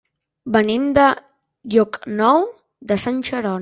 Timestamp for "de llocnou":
0.97-2.51